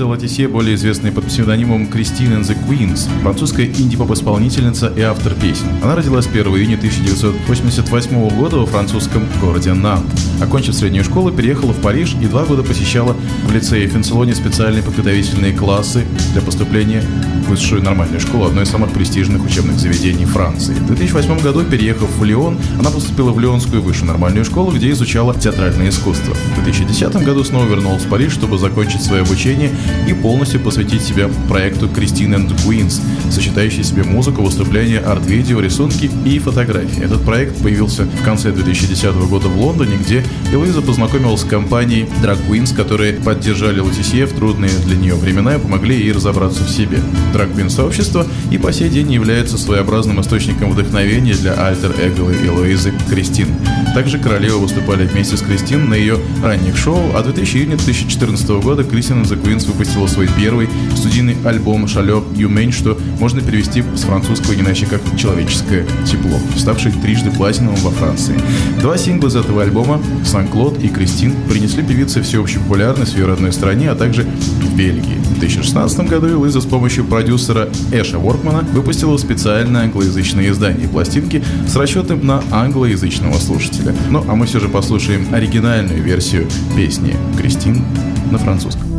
И 0.00 0.02
Лиза 0.02 0.08
Латисе, 0.08 0.48
более 0.48 0.76
известная 0.76 1.12
под 1.12 1.26
псевдонимом 1.26 1.86
Кристин 1.86 2.32
and 2.32 2.44
the 2.44 2.56
Queens, 2.66 3.06
французская 3.20 3.66
инди-поп-исполнительница 3.66 4.90
и 4.96 5.02
автор 5.02 5.34
песен. 5.34 5.66
Она 5.82 5.94
родилась 5.94 6.26
1 6.26 6.46
июня 6.46 6.76
1988 6.76 8.30
года 8.30 8.56
во 8.56 8.66
французском 8.66 9.24
городе 9.42 9.74
Нант. 9.74 10.06
Окончив 10.40 10.74
среднюю 10.74 11.04
школу, 11.04 11.30
переехала 11.30 11.72
в 11.72 11.82
Париж 11.82 12.16
и 12.18 12.24
два 12.24 12.46
года 12.46 12.62
посещала 12.62 13.14
в 13.44 13.52
лицее 13.52 13.88
Фенсилоне 13.88 14.34
специальные 14.34 14.82
подготовительные 14.82 15.52
классы 15.52 16.06
для 16.32 16.40
поступления 16.40 17.02
в 17.44 17.50
высшую 17.50 17.82
нормальную 17.82 18.20
школу, 18.20 18.46
одной 18.46 18.64
из 18.64 18.70
самых 18.70 18.92
престижных 18.92 19.44
учебных 19.44 19.78
заведений 19.78 20.24
Франции. 20.24 20.72
В 20.72 20.86
2008 20.86 21.40
году, 21.40 21.62
переехав 21.64 22.08
в 22.16 22.24
Лион, 22.24 22.56
она 22.78 22.90
поступила 22.90 23.32
в 23.32 23.38
Лионскую 23.40 23.82
высшую 23.82 24.06
нормальную 24.06 24.46
школу, 24.46 24.70
где 24.72 24.92
изучала 24.92 25.34
театральное 25.34 25.90
искусство. 25.90 26.34
В 26.56 26.64
2010 26.64 27.22
году 27.22 27.44
снова 27.44 27.66
вернулась 27.66 28.04
в 28.04 28.08
Париж, 28.08 28.32
чтобы 28.32 28.56
закончить 28.56 29.02
свое 29.02 29.22
обучение 29.22 29.70
и 30.08 30.12
полностью 30.12 30.60
посвятить 30.60 31.02
себя 31.02 31.28
проекту 31.48 31.86
Christine 31.86 32.34
and 32.34 32.54
Queens, 32.64 33.00
сочетающий 33.30 33.82
в 33.82 33.86
себе 33.86 34.02
музыку, 34.02 34.42
выступления, 34.42 34.98
арт-видео, 34.98 35.60
рисунки 35.60 36.10
и 36.24 36.38
фотографии. 36.38 37.02
Этот 37.02 37.22
проект 37.22 37.56
появился 37.62 38.04
в 38.04 38.24
конце 38.24 38.50
2010 38.52 39.14
года 39.28 39.48
в 39.48 39.60
Лондоне, 39.60 39.96
где 39.96 40.24
Элоиза 40.52 40.82
познакомилась 40.82 41.42
с 41.42 41.44
компанией 41.44 42.06
Drag 42.22 42.38
Queens, 42.48 42.74
которые 42.74 43.14
поддержали 43.14 43.80
Латисье 43.80 44.26
в 44.26 44.32
трудные 44.32 44.72
для 44.84 44.96
нее 44.96 45.14
времена 45.14 45.56
и 45.56 45.58
помогли 45.58 45.96
ей 45.96 46.12
разобраться 46.12 46.64
в 46.64 46.70
себе. 46.70 46.98
Drag 47.32 47.54
Queen 47.54 47.70
сообщество 47.70 48.26
и 48.50 48.58
по 48.58 48.72
сей 48.72 48.88
день 48.88 49.12
является 49.12 49.58
своеобразным 49.58 50.20
источником 50.20 50.72
вдохновения 50.72 51.34
для 51.34 51.54
альтер-эго 51.54 52.32
Элоизы 52.44 52.92
Кристин. 53.08 53.48
Также 53.94 54.18
королевы 54.18 54.58
выступали 54.58 55.06
вместе 55.06 55.36
с 55.36 55.40
Кристин 55.40 55.88
на 55.88 55.94
ее 55.94 56.18
ранних 56.42 56.76
шоу, 56.76 57.12
а 57.14 57.22
2000 57.22 57.56
июня 57.56 57.76
2014 57.76 58.48
года 58.62 58.84
Кристин 58.84 59.22
и 59.22 59.24
The 59.24 59.40
Twins 59.40 59.70
выпустила 59.80 60.06
свой 60.06 60.28
первый 60.38 60.68
студийный 60.94 61.38
альбом 61.42 61.88
«Шалек 61.88 62.22
Юмень», 62.36 62.70
что 62.70 62.98
можно 63.18 63.40
перевести 63.40 63.82
с 63.96 64.02
французского 64.02 64.52
не 64.52 64.60
иначе 64.60 64.84
как 64.84 65.00
«человеческое 65.16 65.86
тепло», 66.04 66.38
ставший 66.54 66.92
трижды 66.92 67.30
платиновым 67.30 67.80
во 67.80 67.90
Франции. 67.90 68.34
Два 68.82 68.98
сингла 68.98 69.28
из 69.28 69.36
этого 69.36 69.62
альбома 69.62 69.98
«Сан-Клод» 70.26 70.82
и 70.82 70.88
«Кристин» 70.88 71.34
принесли 71.48 71.82
певице 71.82 72.20
всеобщую 72.20 72.62
популярность 72.64 73.14
в 73.14 73.16
ее 73.16 73.24
родной 73.24 73.54
стране, 73.54 73.90
а 73.90 73.94
также 73.94 74.24
в 74.24 74.76
Бельгии. 74.76 75.16
В 75.34 75.38
2016 75.38 76.00
году 76.10 76.44
Лиза 76.44 76.60
с 76.60 76.66
помощью 76.66 77.06
продюсера 77.06 77.70
Эша 77.90 78.18
Воркмана 78.18 78.60
выпустила 78.74 79.16
специальное 79.16 79.84
англоязычное 79.84 80.50
издание 80.50 80.88
пластинки 80.88 81.42
с 81.66 81.74
расчетом 81.74 82.26
на 82.26 82.42
англоязычного 82.50 83.38
слушателя. 83.38 83.94
Ну, 84.10 84.22
а 84.28 84.34
мы 84.34 84.44
все 84.44 84.60
же 84.60 84.68
послушаем 84.68 85.26
оригинальную 85.32 86.02
версию 86.02 86.48
песни 86.76 87.16
«Кристин» 87.38 87.82
на 88.30 88.36
французском. 88.36 88.89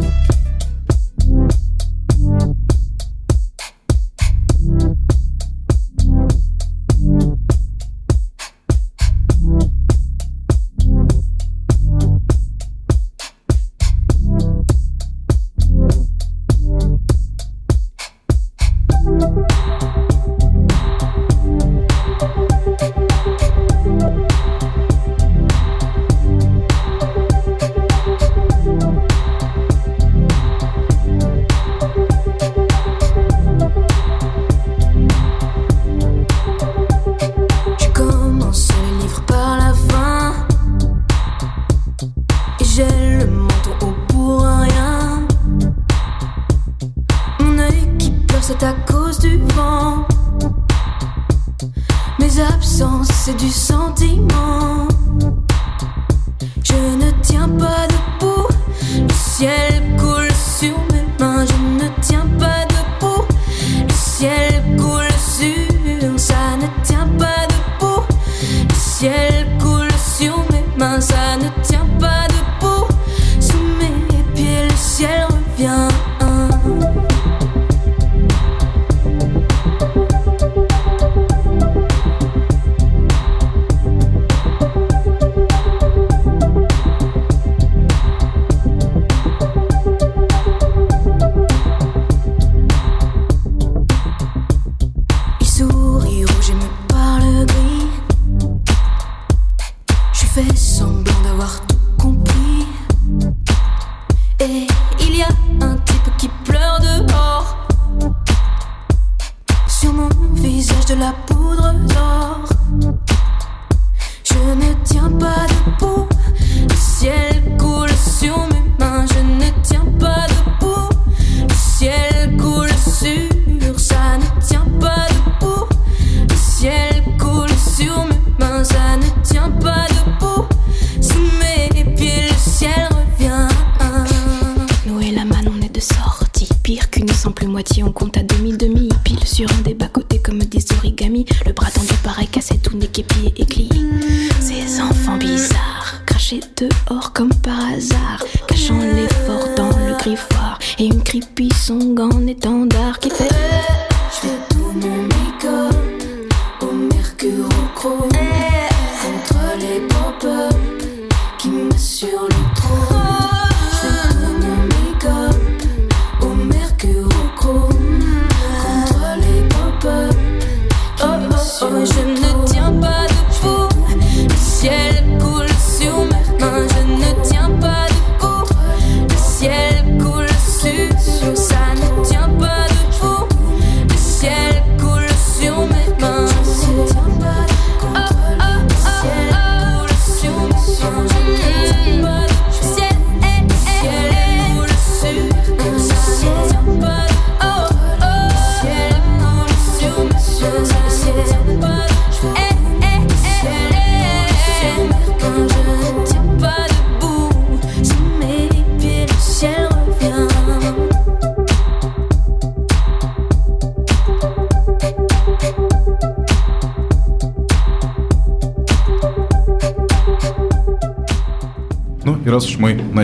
Un 139.46 139.62
des 139.62 139.74
bas-côtés 139.74 140.20
comme 140.20 140.40
des 140.40 140.64
origamis. 140.78 141.26
Le 141.46 141.54
bras 141.54 141.72
tendu 141.72 141.94
pareil 142.04 142.28
cassé, 142.28 142.58
tout 142.58 142.78
n'est 142.78 142.88
qu'épié 142.88 143.34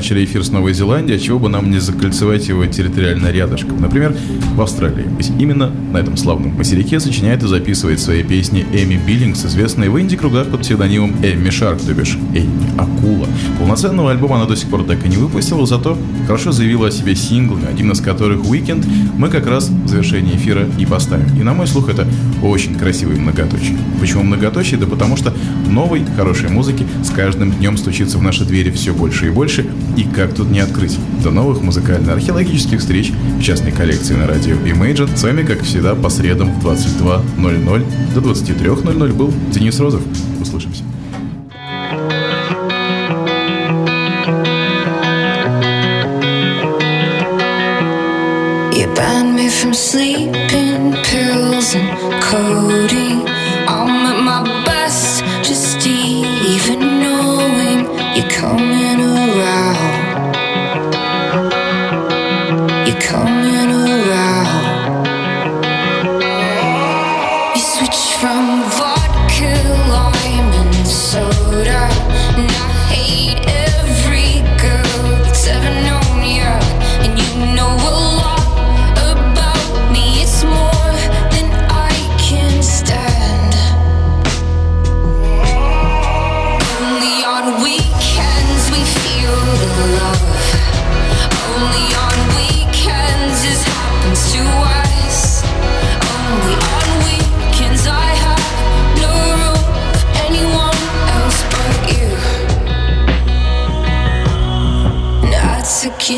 начали 0.07 0.23
эфир 0.23 0.41
с 0.41 0.51
Новой 0.51 0.73
Зеландии, 0.73 1.15
а 1.15 1.19
чего 1.19 1.37
бы 1.37 1.49
нам 1.49 1.69
не 1.69 1.79
закольцевать 1.79 2.47
его 2.47 2.65
территориально 2.65 3.29
рядышком? 3.29 3.81
Например, 3.81 4.15
в 4.55 4.61
Австралии. 4.61 5.03
Ведь 5.17 5.31
именно 5.37 5.69
на 5.69 5.97
этом 5.97 6.15
славном 6.15 6.55
материке 6.55 7.01
сочиняет 7.01 7.43
и 7.43 7.47
записывает 7.47 7.99
свои 7.99 8.23
песни 8.23 8.65
Эми 8.71 8.97
Биллингс, 9.05 9.43
известная 9.43 9.89
в 9.89 9.99
инди-кругах 9.99 10.47
под 10.47 10.61
псевдонимом 10.61 11.11
Эмми 11.21 11.49
Шарк, 11.49 11.81
то 11.81 11.93
бишь 11.93 12.17
Эми 12.33 12.69
Акула. 12.77 13.27
Полноценного 13.57 14.11
альбома 14.11 14.35
она 14.35 14.45
до 14.45 14.55
сих 14.55 14.69
пор 14.69 14.83
так 14.83 15.03
и 15.05 15.09
не 15.09 15.17
выпустила, 15.17 15.65
зато 15.65 15.97
хорошо 16.27 16.51
заявила 16.51 16.87
о 16.87 16.91
себе 16.91 17.15
синглами, 17.15 17.67
один 17.67 17.91
из 17.91 18.01
которых 18.01 18.41
«Weekend» 18.41 18.85
мы 19.17 19.29
как 19.29 19.47
раз 19.47 19.69
в 19.69 19.87
завершении 19.87 20.35
эфира 20.35 20.67
и 20.77 20.85
поставим. 20.85 21.35
И 21.39 21.43
на 21.43 21.53
мой 21.53 21.67
слух 21.67 21.89
это 21.89 22.07
очень 22.43 22.75
красивый 22.75 23.17
многоточие. 23.17 23.77
Почему 23.99 24.23
многоточие? 24.23 24.79
Да 24.79 24.85
потому 24.85 25.17
что 25.17 25.33
новой, 25.67 26.03
хорошей 26.15 26.49
музыки 26.49 26.85
с 27.03 27.09
каждым 27.09 27.51
днем 27.51 27.77
стучится 27.77 28.19
в 28.19 28.21
наши 28.21 28.45
двери 28.45 28.69
все 28.69 28.93
больше 28.93 29.27
и 29.27 29.29
больше, 29.29 29.65
и 29.95 30.03
как 30.03 30.33
тут 30.35 30.51
не 30.51 30.59
открыть. 30.59 30.97
До 31.23 31.31
новых 31.31 31.61
музыкально-археологических 31.61 32.79
встреч 32.79 33.11
в 33.39 33.41
частной 33.41 33.71
коллекции 33.71 34.13
на 34.13 34.27
радио 34.27 34.55
Imagine. 34.55 35.17
С 35.17 35.23
вами, 35.23 35.43
как 35.43 35.63
всегда, 35.63 35.95
по 35.95 36.09
средам 36.09 36.53
в 36.53 36.65
22.00 36.65 37.83
до 38.13 38.21
23.00 38.21 39.13
был 39.13 39.33
Денис 39.51 39.79
Розов. 39.79 40.01
Услышимся. 40.39 40.83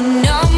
know 0.10 0.49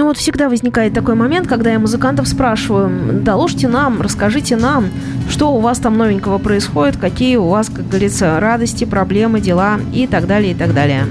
Ну 0.00 0.06
вот 0.06 0.16
всегда 0.16 0.48
возникает 0.48 0.94
такой 0.94 1.14
момент, 1.14 1.46
когда 1.46 1.72
я 1.72 1.78
музыкантов 1.78 2.26
спрашиваю, 2.26 3.20
доложите 3.20 3.68
нам, 3.68 4.00
расскажите 4.00 4.56
нам, 4.56 4.88
что 5.28 5.52
у 5.52 5.60
вас 5.60 5.78
там 5.78 5.98
новенького 5.98 6.38
происходит, 6.38 6.96
какие 6.96 7.36
у 7.36 7.48
вас, 7.48 7.68
как 7.68 7.86
говорится, 7.86 8.40
радости, 8.40 8.84
проблемы, 8.84 9.42
дела 9.42 9.78
и 9.92 10.06
так 10.06 10.26
далее, 10.26 10.52
и 10.52 10.54
так 10.54 10.72
далее. 10.72 11.04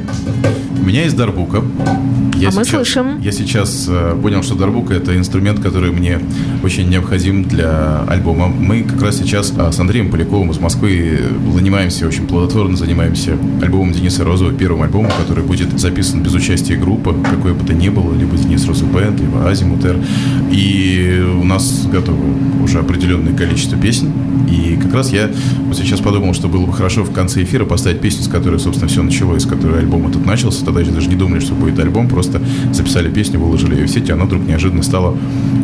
У 0.80 0.86
меня 0.86 1.04
есть 1.04 1.16
дарбука. 1.16 1.64
А 2.48 2.52
мы 2.56 2.64
слышим. 2.64 3.20
Я 3.20 3.32
сейчас 3.32 3.88
э, 3.90 4.18
понял, 4.22 4.44
что 4.44 4.56
дарбука 4.56 4.94
это 4.94 5.18
инструмент, 5.18 5.60
который 5.60 5.92
мне 5.92 6.20
очень 6.64 6.88
необходим 6.90 7.44
для 7.44 8.04
альбома. 8.08 8.48
Мы 8.48 8.84
как 8.84 9.02
раз 9.02 9.18
сейчас 9.18 9.54
э, 9.58 9.72
с 9.72 9.80
Андреем 9.80 10.10
Поляковым 10.10 10.52
из 10.52 10.58
Москвы 10.58 11.20
занимаемся, 11.54 12.08
очень 12.08 12.28
плодотворно 12.28 12.78
занимаемся 12.78 13.38
альбомом 13.62 13.92
Дениса 13.92 14.24
Розова, 14.24 14.54
первым 14.54 14.84
альбомом, 14.84 15.12
который 15.20 15.44
будет 15.44 15.78
записан 15.78 16.24
без 16.24 16.34
участия 16.34 16.78
группы, 16.78 17.14
какой 17.30 17.54
бы 17.54 17.66
то 17.66 17.74
ни 17.74 17.90
было, 17.90 18.16
либо 18.16 18.38
Денис 18.38 18.66
Розов 18.66 18.90
Бенд, 18.94 19.20
либо 19.20 19.50
Азимутер. 19.50 19.98
И 20.50 21.22
у 21.40 21.44
нас 21.44 21.86
готово 21.92 22.24
уже 22.64 22.80
определенное 22.80 23.34
количество 23.34 23.78
песен. 23.78 24.14
И 24.50 24.78
как 24.82 24.94
раз 24.94 25.12
я 25.12 25.30
вот 25.66 25.78
сейчас 25.78 26.00
подумал, 26.00 26.34
что 26.34 26.48
было 26.48 26.66
бы 26.66 26.74
хорошо 26.74 27.04
в 27.04 27.12
конце 27.12 27.44
эфира 27.44 27.66
поставить 27.66 28.00
песню, 28.00 28.24
с 28.24 28.28
которой, 28.28 28.60
собственно, 28.60 28.90
все 28.90 29.04
началось, 29.04 29.44
с 29.44 29.46
которой 29.46 29.80
альбом 29.80 30.08
этот 30.08 30.26
начался. 30.26 30.66
Тогда 30.66 30.79
еще 30.82 30.92
даже 30.92 31.10
не 31.10 31.16
думали, 31.16 31.40
что 31.40 31.54
будет 31.54 31.80
альбом, 31.80 32.08
просто 32.08 32.42
записали 32.72 33.10
песню, 33.10 33.40
выложили 33.40 33.76
ее 33.76 33.86
в 33.86 33.90
сеть, 33.90 34.10
и 34.10 34.12
она 34.12 34.26
вдруг 34.26 34.46
неожиданно 34.48 34.84
стала 34.84 35.16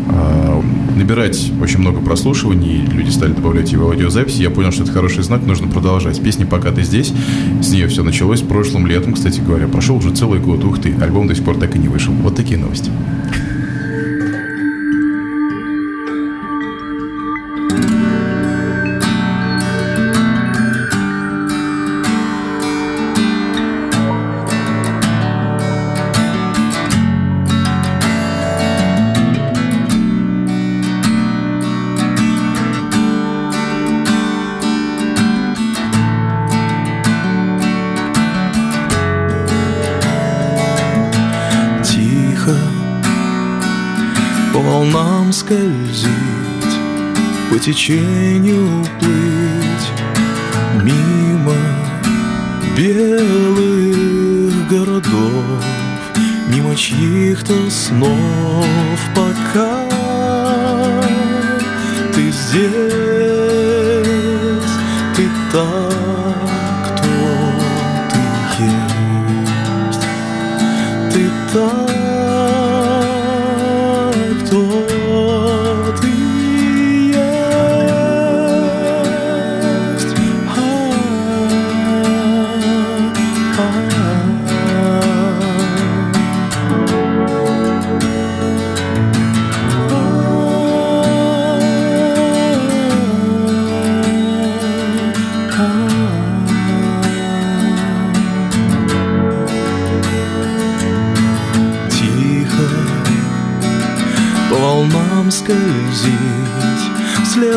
а, 0.08 0.64
набирать 0.96 1.52
очень 1.62 1.80
много 1.80 2.00
прослушиваний, 2.00 2.86
люди 2.86 3.10
стали 3.10 3.34
добавлять 3.34 3.72
ее 3.72 3.80
в 3.80 3.84
аудиозаписи. 3.84 4.42
Я 4.42 4.50
понял, 4.50 4.72
что 4.72 4.84
это 4.84 4.92
хороший 4.92 5.24
знак, 5.24 5.46
нужно 5.46 5.68
продолжать. 5.68 6.22
Песня 6.22 6.46
«Пока 6.46 6.72
ты 6.72 6.84
здесь», 6.84 7.14
с 7.62 7.72
нее 7.72 7.88
все 7.88 8.04
началось 8.04 8.42
прошлым 8.42 8.88
летом, 8.88 9.14
кстати 9.14 9.40
говоря. 9.40 9.68
Прошел 9.68 9.98
уже 9.98 10.12
целый 10.16 10.40
год, 10.40 10.64
ух 10.64 10.82
ты, 10.82 10.94
альбом 11.02 11.28
до 11.28 11.36
сих 11.36 11.44
пор 11.44 11.58
так 11.58 11.76
и 11.76 11.80
не 11.80 11.88
вышел. 11.88 12.14
Вот 12.14 12.36
такие 12.36 12.60
новости. 12.60 12.92
Скользить, 45.46 46.10
по 47.52 47.60
течению 47.60 48.84
плыть 49.00 49.90
мимо 50.84 51.54
белых 52.76 54.68
городов, 54.68 55.64
мимо 56.50 56.76
чьих-то 56.76 57.54
снов, 57.70 59.00
пока 59.16 59.88
ты 62.14 62.32
здесь, 62.32 62.66
ты 65.16 65.30
так, 65.52 65.85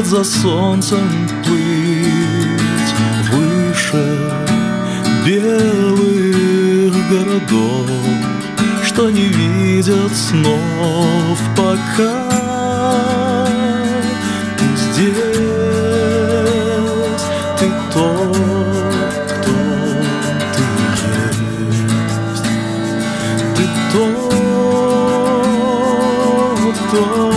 за 0.08 0.24
солнцем 0.24 1.06
плыть 1.44 2.94
выше 3.30 4.32
белых 5.26 6.94
городов, 7.10 7.90
что 8.82 9.10
не 9.10 9.24
видят 9.28 10.10
снов 10.16 11.38
пока 11.54 12.26
ты 14.56 14.64
здесь, 14.94 15.14
ты 17.60 17.66
тот, 17.92 18.24
кто 19.28 19.52
ты 20.54 20.62
есть. 21.68 21.84
Ты 23.56 23.64
тот, 23.92 24.24
кто 26.88 27.27